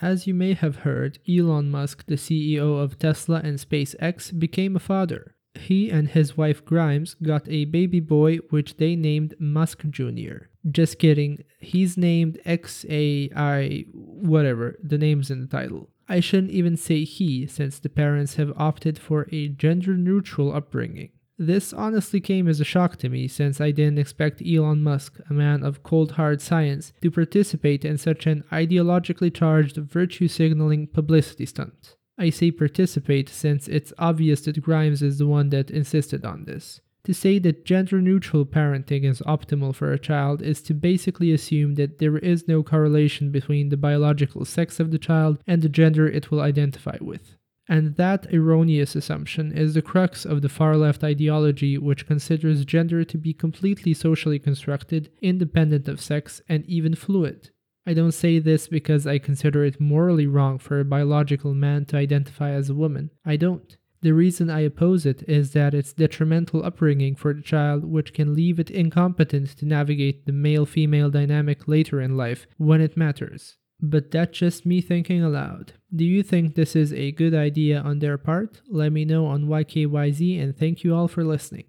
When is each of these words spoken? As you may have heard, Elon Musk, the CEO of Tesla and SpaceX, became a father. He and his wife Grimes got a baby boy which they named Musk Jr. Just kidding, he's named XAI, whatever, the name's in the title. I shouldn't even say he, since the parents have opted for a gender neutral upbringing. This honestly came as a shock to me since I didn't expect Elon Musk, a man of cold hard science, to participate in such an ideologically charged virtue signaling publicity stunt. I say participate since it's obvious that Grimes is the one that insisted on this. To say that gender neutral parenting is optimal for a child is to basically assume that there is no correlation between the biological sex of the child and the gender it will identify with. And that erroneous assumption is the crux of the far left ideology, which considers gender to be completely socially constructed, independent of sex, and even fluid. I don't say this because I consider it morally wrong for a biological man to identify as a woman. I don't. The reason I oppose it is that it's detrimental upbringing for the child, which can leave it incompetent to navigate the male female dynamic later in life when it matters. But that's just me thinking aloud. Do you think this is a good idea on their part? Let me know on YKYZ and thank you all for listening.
As 0.00 0.26
you 0.28 0.34
may 0.34 0.52
have 0.52 0.76
heard, 0.76 1.18
Elon 1.28 1.70
Musk, 1.70 2.06
the 2.06 2.14
CEO 2.14 2.80
of 2.80 2.98
Tesla 2.98 3.40
and 3.42 3.58
SpaceX, 3.58 4.38
became 4.38 4.76
a 4.76 4.80
father. 4.80 5.34
He 5.54 5.90
and 5.90 6.08
his 6.08 6.36
wife 6.36 6.64
Grimes 6.64 7.14
got 7.14 7.48
a 7.48 7.64
baby 7.64 7.98
boy 7.98 8.36
which 8.50 8.76
they 8.76 8.94
named 8.94 9.34
Musk 9.40 9.82
Jr. 9.90 10.46
Just 10.70 10.98
kidding, 10.98 11.42
he's 11.58 11.96
named 11.96 12.38
XAI, 12.46 13.86
whatever, 13.92 14.78
the 14.82 14.98
name's 14.98 15.30
in 15.30 15.40
the 15.40 15.46
title. 15.48 15.90
I 16.08 16.20
shouldn't 16.20 16.52
even 16.52 16.76
say 16.76 17.04
he, 17.04 17.46
since 17.46 17.78
the 17.78 17.88
parents 17.88 18.36
have 18.36 18.52
opted 18.56 18.98
for 18.98 19.26
a 19.32 19.48
gender 19.48 19.96
neutral 19.96 20.54
upbringing. 20.54 21.10
This 21.40 21.72
honestly 21.72 22.20
came 22.20 22.48
as 22.48 22.60
a 22.60 22.64
shock 22.64 22.96
to 22.96 23.08
me 23.08 23.28
since 23.28 23.60
I 23.60 23.70
didn't 23.70 24.00
expect 24.00 24.42
Elon 24.44 24.82
Musk, 24.82 25.20
a 25.30 25.32
man 25.32 25.62
of 25.62 25.84
cold 25.84 26.12
hard 26.12 26.40
science, 26.40 26.92
to 27.00 27.12
participate 27.12 27.84
in 27.84 27.96
such 27.96 28.26
an 28.26 28.42
ideologically 28.50 29.32
charged 29.32 29.76
virtue 29.76 30.26
signaling 30.26 30.88
publicity 30.88 31.46
stunt. 31.46 31.94
I 32.18 32.30
say 32.30 32.50
participate 32.50 33.28
since 33.28 33.68
it's 33.68 33.92
obvious 33.98 34.40
that 34.42 34.60
Grimes 34.60 35.00
is 35.00 35.18
the 35.18 35.28
one 35.28 35.50
that 35.50 35.70
insisted 35.70 36.24
on 36.24 36.44
this. 36.44 36.80
To 37.04 37.14
say 37.14 37.38
that 37.38 37.64
gender 37.64 38.02
neutral 38.02 38.44
parenting 38.44 39.04
is 39.04 39.20
optimal 39.20 39.74
for 39.74 39.92
a 39.92 39.98
child 39.98 40.42
is 40.42 40.60
to 40.62 40.74
basically 40.74 41.32
assume 41.32 41.76
that 41.76 42.00
there 42.00 42.18
is 42.18 42.48
no 42.48 42.64
correlation 42.64 43.30
between 43.30 43.68
the 43.68 43.76
biological 43.76 44.44
sex 44.44 44.80
of 44.80 44.90
the 44.90 44.98
child 44.98 45.38
and 45.46 45.62
the 45.62 45.68
gender 45.68 46.08
it 46.08 46.32
will 46.32 46.40
identify 46.40 46.98
with. 47.00 47.37
And 47.68 47.96
that 47.96 48.32
erroneous 48.32 48.96
assumption 48.96 49.52
is 49.52 49.74
the 49.74 49.82
crux 49.82 50.24
of 50.24 50.40
the 50.40 50.48
far 50.48 50.76
left 50.76 51.04
ideology, 51.04 51.76
which 51.76 52.06
considers 52.06 52.64
gender 52.64 53.04
to 53.04 53.18
be 53.18 53.34
completely 53.34 53.92
socially 53.92 54.38
constructed, 54.38 55.10
independent 55.20 55.86
of 55.86 56.00
sex, 56.00 56.40
and 56.48 56.64
even 56.64 56.94
fluid. 56.94 57.50
I 57.86 57.94
don't 57.94 58.12
say 58.12 58.38
this 58.38 58.68
because 58.68 59.06
I 59.06 59.18
consider 59.18 59.64
it 59.64 59.80
morally 59.80 60.26
wrong 60.26 60.58
for 60.58 60.80
a 60.80 60.84
biological 60.84 61.54
man 61.54 61.84
to 61.86 61.96
identify 61.96 62.50
as 62.50 62.70
a 62.70 62.74
woman. 62.74 63.10
I 63.24 63.36
don't. 63.36 63.76
The 64.00 64.12
reason 64.12 64.48
I 64.48 64.60
oppose 64.60 65.04
it 65.04 65.24
is 65.26 65.52
that 65.52 65.74
it's 65.74 65.92
detrimental 65.92 66.64
upbringing 66.64 67.16
for 67.16 67.34
the 67.34 67.42
child, 67.42 67.84
which 67.84 68.12
can 68.14 68.34
leave 68.34 68.60
it 68.60 68.70
incompetent 68.70 69.56
to 69.58 69.66
navigate 69.66 70.24
the 70.24 70.32
male 70.32 70.66
female 70.66 71.10
dynamic 71.10 71.66
later 71.66 72.00
in 72.00 72.16
life 72.16 72.46
when 72.58 72.80
it 72.80 72.96
matters. 72.96 73.56
But 73.80 74.10
that's 74.10 74.38
just 74.38 74.64
me 74.64 74.80
thinking 74.80 75.22
aloud. 75.22 75.72
Do 75.94 76.04
you 76.04 76.22
think 76.22 76.54
this 76.54 76.76
is 76.76 76.92
a 76.92 77.12
good 77.12 77.34
idea 77.34 77.80
on 77.80 78.00
their 78.00 78.18
part? 78.18 78.60
Let 78.68 78.92
me 78.92 79.06
know 79.06 79.24
on 79.26 79.46
YKYZ 79.46 80.42
and 80.42 80.56
thank 80.56 80.84
you 80.84 80.94
all 80.94 81.08
for 81.08 81.24
listening. 81.24 81.64